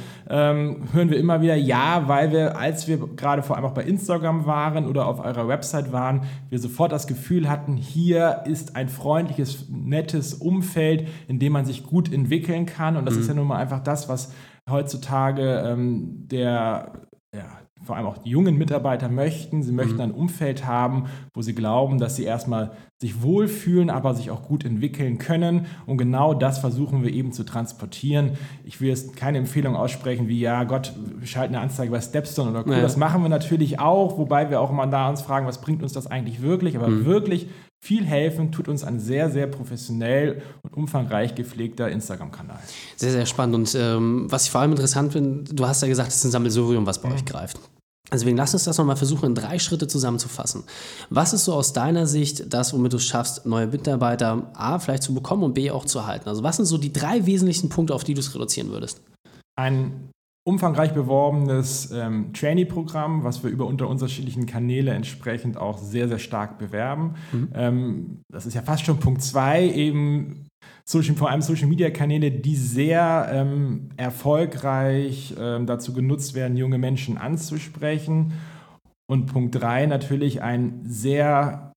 Ähm, 0.52 0.84
hören 0.92 1.10
wir 1.10 1.18
immer 1.18 1.42
wieder, 1.42 1.56
ja, 1.56 2.10
weil 2.10 2.34
wir, 2.34 2.58
als 2.58 2.90
wir 2.90 2.98
gerade 2.98 3.42
vor 3.42 3.56
allem 3.56 3.66
auch 3.66 3.74
bei 3.74 3.84
Instagram 3.84 4.46
waren 4.48 4.86
oder 4.86 5.08
auf 5.08 5.24
eurer 5.24 5.48
Website 5.48 5.94
waren, 5.94 6.24
wir 6.50 6.60
sofort 6.60 6.92
das 6.92 7.08
Gefühl 7.08 7.50
hatten, 7.50 7.78
hier 7.78 8.44
ist 8.46 8.76
ein 8.76 8.90
freundliches, 8.90 9.70
nettes 9.70 10.34
Umfeld, 10.34 11.08
in 11.30 11.40
dem 11.40 11.54
man 11.54 11.64
sich 11.64 11.84
gut 11.84 12.12
entwickeln 12.12 12.66
kann. 12.66 12.98
Und 12.98 13.06
das 13.06 13.16
mhm. 13.16 13.22
ist 13.22 13.28
ja 13.30 13.34
nun 13.34 13.48
mal 13.48 13.58
einfach 13.60 13.80
das, 13.80 14.10
was 14.10 14.34
heutzutage 14.70 15.64
ähm, 15.66 16.28
der 16.28 16.92
ja, 17.34 17.46
vor 17.84 17.96
allem 17.96 18.06
auch 18.06 18.18
die 18.18 18.30
jungen 18.30 18.58
Mitarbeiter 18.58 19.10
möchten. 19.10 19.64
Sie 19.64 19.72
möchten 19.72 19.96
mhm. 19.96 20.02
ein 20.02 20.12
Umfeld 20.12 20.66
haben, 20.66 21.06
wo 21.34 21.42
sie 21.42 21.56
glauben, 21.56 21.98
dass 21.98 22.16
sie 22.16 22.24
erstmal 22.24 22.72
sich 22.98 23.22
wohlfühlen, 23.22 23.90
aber 23.90 24.14
sich 24.14 24.30
auch 24.32 24.44
gut 24.44 24.66
entwickeln 24.66 25.18
können. 25.18 25.66
Und 25.86 25.98
genau 25.98 26.34
das 26.34 26.60
versuchen 26.60 27.04
wir 27.04 27.14
eben 27.14 27.32
zu 27.32 27.44
transportieren. 27.44 28.32
Ich 28.66 28.82
will 28.82 28.90
jetzt 28.90 29.16
keine 29.16 29.38
Empfehlung 29.38 29.76
aussprechen 29.76 30.28
wie, 30.28 30.40
ja 30.40 30.66
Gott, 30.66 30.94
wir 31.18 31.28
schalten 31.28 31.56
eine 31.56 31.64
Anzeige 31.64 31.92
bei 31.92 32.02
Stepstone 32.02 32.52
oder 32.52 32.64
Co. 32.64 32.72
Ja. 32.72 32.82
Das 32.82 32.98
machen 32.98 33.22
wir 33.22 33.30
natürlich 33.30 33.80
auch, 33.80 34.18
wobei 34.18 34.50
wir 34.50 34.60
auch 34.60 34.70
immer 34.70 34.88
da 34.88 35.10
uns 35.10 35.22
fragen, 35.22 35.48
was 35.48 35.62
bringt 35.62 35.82
uns 35.82 35.94
das 35.94 36.08
eigentlich 36.08 36.42
wirklich? 36.42 36.76
Aber 36.76 36.90
mhm. 36.90 37.06
wirklich 37.06 37.48
viel 37.82 38.06
helfen 38.06 38.52
tut 38.52 38.68
uns 38.68 38.84
ein 38.84 39.00
sehr, 39.00 39.30
sehr 39.30 39.48
professionell 39.48 40.42
und 40.64 40.76
umfangreich 40.76 41.34
gepflegter 41.36 41.90
Instagram-Kanal. 41.90 42.60
Sehr, 42.98 43.12
sehr 43.12 43.26
spannend. 43.26 43.56
Und 43.56 43.76
ähm, 43.76 44.28
was 44.30 44.46
ich 44.46 44.52
vor 44.52 44.62
allem 44.62 44.72
interessant 44.72 45.14
finde, 45.14 45.54
du 45.54 45.66
hast 45.66 45.82
ja 45.82 45.88
gesagt, 45.88 46.10
es 46.10 46.18
ist 46.18 46.26
ein 46.26 46.32
Sammelsurium, 46.32 46.86
was 46.86 47.02
bei 47.02 47.10
mhm. 47.10 47.16
euch 47.16 47.26
greift. 47.26 47.60
Deswegen 48.12 48.38
lass 48.38 48.54
uns 48.54 48.64
das 48.64 48.78
nochmal 48.78 48.96
versuchen, 48.96 49.28
in 49.28 49.36
drei 49.36 49.60
Schritte 49.60 49.88
zusammenzufassen. 49.88 50.64
Was 51.10 51.34
ist 51.34 51.46
so 51.46 51.54
aus 51.54 51.74
deiner 51.74 52.08
Sicht 52.08 52.52
das, 52.52 52.74
womit 52.74 52.94
du 52.94 52.98
es 52.98 53.06
schaffst, 53.06 53.46
neue 53.46 53.68
Mitarbeiter 53.68 54.52
A 54.56 54.80
vielleicht 54.80 55.04
zu 55.04 55.14
bekommen 55.14 55.44
und 55.44 55.54
B 55.54 55.70
auch 55.70 55.86
zu 55.86 56.08
halten? 56.08 56.28
Also 56.28 56.44
was 56.44 56.58
sind 56.58 56.66
so 56.66 56.78
die 56.78 56.92
drei 56.92 57.26
wesentlichen 57.26 57.70
Punkte, 57.70 57.94
auf 57.94 58.04
die 58.04 58.16
du 58.16 58.20
es 58.20 58.34
reduzieren 58.34 58.72
würdest? 58.72 59.02
Ein 59.56 60.10
umfangreich 60.50 60.94
beworbenes 60.94 61.92
ähm, 61.92 62.34
Trainee-Programm, 62.34 63.24
was 63.24 63.44
wir 63.44 63.50
über 63.52 63.66
unter 63.66 63.88
unterschiedlichen 63.88 64.46
Kanäle 64.46 64.92
entsprechend 64.92 65.58
auch 65.58 65.78
sehr, 65.78 66.08
sehr 66.08 66.20
stark 66.20 66.58
bewerben. 66.58 67.14
Mhm. 67.32 67.50
Ähm, 67.54 68.22
das 68.32 68.46
ist 68.46 68.56
ja 68.56 68.62
fast 68.62 68.84
schon 68.84 69.00
Punkt 69.00 69.22
zwei, 69.22 69.64
eben 69.70 70.48
Social, 70.86 71.16
vor 71.16 71.30
allem 71.30 71.42
Social-Media-Kanäle, 71.42 72.32
die 72.32 72.56
sehr 72.56 73.30
ähm, 73.32 73.90
erfolgreich 73.96 75.36
ähm, 75.40 75.68
dazu 75.68 75.94
genutzt 75.94 76.34
werden, 76.34 76.58
junge 76.58 76.80
Menschen 76.80 77.18
anzusprechen. 77.18 78.34
Und 79.08 79.28
Punkt 79.28 79.56
drei 79.56 79.86
natürlich 79.86 80.42
ein 80.42 80.82
sehr 80.84 81.74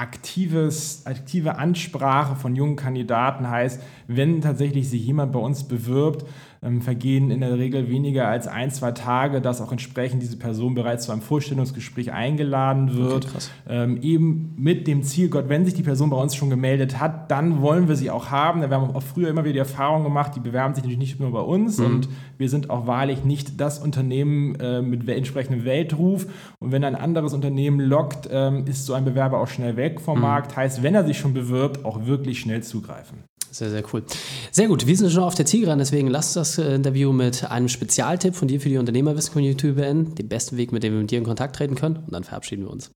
aktives, 0.00 1.04
aktive 1.04 1.58
Ansprache 1.58 2.34
von 2.34 2.56
jungen 2.56 2.76
Kandidaten 2.76 3.48
heißt, 3.48 3.82
wenn 4.06 4.40
tatsächlich 4.40 4.88
sich 4.88 5.04
jemand 5.04 5.32
bei 5.32 5.38
uns 5.38 5.68
bewirbt, 5.68 6.24
ähm, 6.62 6.82
vergehen 6.82 7.30
in 7.30 7.40
der 7.40 7.58
Regel 7.58 7.88
weniger 7.88 8.28
als 8.28 8.46
ein, 8.46 8.70
zwei 8.70 8.92
Tage, 8.92 9.40
dass 9.40 9.60
auch 9.60 9.72
entsprechend 9.72 10.22
diese 10.22 10.36
Person 10.36 10.74
bereits 10.74 11.06
zu 11.06 11.12
einem 11.12 11.22
Vorstellungsgespräch 11.22 12.12
eingeladen 12.12 12.96
wird. 12.96 13.26
Okay, 13.26 13.44
ähm, 13.68 13.98
eben 14.02 14.54
mit 14.56 14.86
dem 14.86 15.02
Ziel, 15.02 15.30
Gott, 15.30 15.48
wenn 15.48 15.64
sich 15.64 15.74
die 15.74 15.82
Person 15.82 16.10
bei 16.10 16.16
uns 16.16 16.34
schon 16.34 16.50
gemeldet 16.50 17.00
hat, 17.00 17.30
dann 17.30 17.62
wollen 17.62 17.88
wir 17.88 17.96
sie 17.96 18.10
auch 18.10 18.30
haben. 18.30 18.60
Wir 18.60 18.70
haben 18.70 18.94
auch 18.94 19.02
früher 19.02 19.28
immer 19.28 19.44
wieder 19.44 19.54
die 19.54 19.58
Erfahrung 19.58 20.04
gemacht, 20.04 20.32
die 20.36 20.40
bewerben 20.40 20.74
sich 20.74 20.84
natürlich 20.84 20.98
nicht 20.98 21.20
nur 21.20 21.32
bei 21.32 21.40
uns 21.40 21.78
mhm. 21.78 21.86
und 21.86 22.08
wir 22.38 22.48
sind 22.48 22.70
auch 22.70 22.86
wahrlich 22.86 23.24
nicht 23.24 23.60
das 23.60 23.78
Unternehmen 23.78 24.54
äh, 24.56 24.82
mit 24.82 25.08
entsprechendem 25.08 25.64
Weltruf. 25.64 26.26
Und 26.58 26.72
wenn 26.72 26.84
ein 26.84 26.94
anderes 26.94 27.32
Unternehmen 27.32 27.80
lockt, 27.80 28.28
ähm, 28.30 28.66
ist 28.66 28.86
so 28.86 28.94
ein 28.94 29.04
Bewerber 29.04 29.40
auch 29.40 29.48
schnell 29.48 29.76
weg 29.76 30.00
vom 30.00 30.16
mhm. 30.16 30.22
Markt. 30.22 30.56
Heißt, 30.56 30.82
wenn 30.82 30.94
er 30.94 31.04
sich 31.04 31.18
schon 31.18 31.32
bewirbt, 31.32 31.84
auch 31.84 32.06
wirklich 32.06 32.40
schnell 32.40 32.62
zugreifen. 32.62 33.24
Sehr, 33.50 33.70
sehr 33.70 33.82
cool. 33.92 34.04
Sehr 34.52 34.68
gut. 34.68 34.86
Wir 34.86 34.96
sind 34.96 35.10
schon 35.10 35.24
auf 35.24 35.34
der 35.34 35.46
Zielgeraden, 35.46 35.80
deswegen 35.80 36.08
lasst 36.08 36.36
das 36.36 36.58
äh, 36.58 36.74
Interview 36.74 37.12
mit 37.12 37.50
einem 37.50 37.68
Spezialtipp 37.68 38.34
von 38.34 38.48
dir 38.48 38.60
für 38.60 38.68
die 38.68 38.78
Unternehmerwissen-Community 38.78 39.72
beenden. 39.72 40.14
Den 40.14 40.28
besten 40.28 40.56
Weg, 40.56 40.72
mit 40.72 40.82
dem 40.82 40.92
wir 40.92 41.00
mit 41.00 41.10
dir 41.10 41.18
in 41.18 41.24
Kontakt 41.24 41.56
treten 41.56 41.74
können. 41.74 41.96
Und 41.96 42.12
dann 42.12 42.24
verabschieden 42.24 42.64
wir 42.64 42.70
uns. 42.70 42.92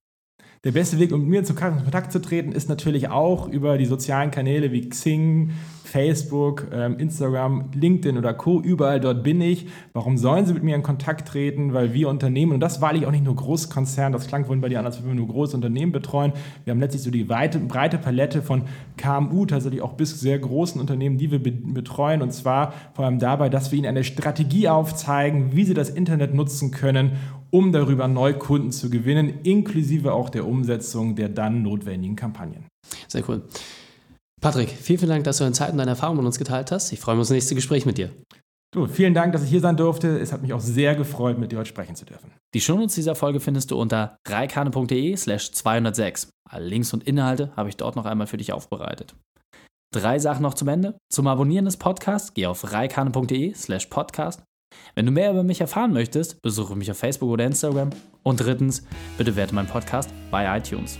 Der 0.63 0.71
beste 0.71 0.97
Weg, 0.97 1.11
um 1.11 1.21
mit 1.21 1.29
mir 1.29 1.47
in 1.47 1.55
Kontakt 1.55 2.11
zu 2.11 2.19
treten, 2.19 2.51
ist 2.51 2.69
natürlich 2.69 3.09
auch 3.09 3.47
über 3.47 3.77
die 3.77 3.85
sozialen 3.85 4.31
Kanäle 4.31 4.71
wie 4.71 4.89
Xing, 4.89 5.51
Facebook, 5.95 6.67
ähm, 6.73 6.99
Instagram, 6.99 7.69
LinkedIn 7.73 8.17
oder 8.17 8.33
Co. 8.33 8.59
Überall 8.59 8.99
dort 8.99 9.23
bin 9.23 9.39
ich. 9.39 9.67
Warum 9.93 10.17
sollen 10.17 10.45
Sie 10.45 10.53
mit 10.53 10.61
mir 10.61 10.75
in 10.75 10.83
Kontakt 10.83 11.25
treten? 11.25 11.71
Weil 11.71 11.93
wir 11.93 12.09
Unternehmen, 12.09 12.51
und 12.51 12.59
das 12.59 12.81
weil 12.81 12.97
ich 12.97 13.05
auch 13.05 13.11
nicht 13.11 13.23
nur 13.23 13.37
Großkonzern, 13.37 14.11
das 14.11 14.27
klang 14.27 14.43
vorhin 14.43 14.59
bei 14.59 14.67
dir 14.67 14.79
an, 14.79 14.85
als 14.85 14.99
wenn 14.99 15.07
wir 15.07 15.15
nur 15.15 15.29
große 15.29 15.55
Unternehmen 15.55 15.93
betreuen. 15.93 16.33
Wir 16.65 16.71
haben 16.71 16.81
letztlich 16.81 17.01
so 17.01 17.11
die 17.11 17.29
weite, 17.29 17.59
breite 17.59 17.97
Palette 17.97 18.41
von 18.41 18.63
KMU, 18.97 19.45
tatsächlich 19.45 19.81
auch 19.81 19.93
bis 19.93 20.19
sehr 20.19 20.37
großen 20.37 20.81
Unternehmen, 20.81 21.17
die 21.17 21.31
wir 21.31 21.41
betreuen. 21.41 22.21
Und 22.21 22.33
zwar 22.33 22.73
vor 22.93 23.05
allem 23.05 23.19
dabei, 23.19 23.47
dass 23.47 23.71
wir 23.71 23.79
Ihnen 23.79 23.87
eine 23.87 24.03
Strategie 24.03 24.67
aufzeigen, 24.67 25.55
wie 25.55 25.63
Sie 25.63 25.73
das 25.73 25.89
Internet 25.89 26.33
nutzen 26.33 26.71
können, 26.71 27.13
um 27.51 27.71
darüber 27.71 28.09
Neukunden 28.09 28.73
zu 28.73 28.89
gewinnen, 28.89 29.35
inklusive 29.43 30.11
auch 30.11 30.29
der 30.29 30.45
Umsetzung 30.45 31.15
der 31.15 31.29
dann 31.29 31.61
notwendigen 31.61 32.17
Kampagnen. 32.17 32.65
Sehr 33.07 33.23
cool. 33.29 33.43
Patrick, 34.45 34.69
vielen, 34.69 34.99
vielen 34.99 35.09
Dank, 35.09 35.23
dass 35.23 35.37
du 35.37 35.43
deine 35.43 35.55
Zeit 35.55 35.71
und 35.71 35.79
deine 35.79 35.89
Erfahrungen 35.89 36.17
mit 36.17 36.27
uns 36.27 36.37
geteilt 36.37 36.71
hast. 36.71 36.93
Ich 36.93 36.99
freue 36.99 37.15
mich 37.15 37.21
auf 37.21 37.29
das 37.29 37.33
nächste 37.33 37.55
Gespräch 37.55 37.87
mit 37.87 37.97
dir. 37.97 38.11
Du, 38.71 38.85
vielen 38.85 39.15
Dank, 39.15 39.33
dass 39.33 39.41
ich 39.41 39.49
hier 39.49 39.59
sein 39.59 39.75
durfte. 39.75 40.19
Es 40.19 40.31
hat 40.31 40.43
mich 40.43 40.53
auch 40.53 40.59
sehr 40.59 40.93
gefreut, 40.93 41.39
mit 41.39 41.51
dir 41.51 41.57
heute 41.57 41.67
sprechen 41.67 41.95
zu 41.95 42.05
dürfen. 42.05 42.29
Die 42.53 42.61
Shownotes 42.61 42.93
dieser 42.93 43.15
Folge 43.15 43.39
findest 43.39 43.71
du 43.71 43.81
unter 43.81 44.17
reikane.de 44.27 45.17
slash 45.17 45.51
206. 45.51 46.29
Alle 46.47 46.63
Links 46.67 46.93
und 46.93 47.07
Inhalte 47.07 47.53
habe 47.55 47.69
ich 47.69 47.77
dort 47.77 47.95
noch 47.95 48.05
einmal 48.05 48.27
für 48.27 48.37
dich 48.37 48.53
aufbereitet. 48.53 49.15
Drei 49.91 50.19
Sachen 50.19 50.43
noch 50.43 50.53
zum 50.53 50.67
Ende. 50.67 50.95
Zum 51.11 51.25
Abonnieren 51.25 51.65
des 51.65 51.77
Podcasts 51.77 52.35
geh 52.35 52.45
auf 52.45 52.71
reikane.de 52.71 53.55
slash 53.55 53.87
podcast. 53.87 54.43
Wenn 54.93 55.07
du 55.07 55.11
mehr 55.11 55.31
über 55.31 55.41
mich 55.41 55.59
erfahren 55.59 55.91
möchtest, 55.91 56.39
besuche 56.43 56.75
mich 56.75 56.91
auf 56.91 56.99
Facebook 56.99 57.31
oder 57.31 57.45
Instagram. 57.45 57.89
Und 58.21 58.41
drittens, 58.41 58.85
bitte 59.17 59.35
werte 59.35 59.55
meinen 59.55 59.69
Podcast 59.69 60.11
bei 60.29 60.55
iTunes. 60.55 60.99